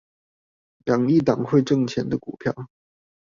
[0.85, 2.51] 養一檔會掙錢的股票